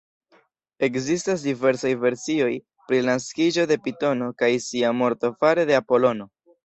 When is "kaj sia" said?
4.41-4.95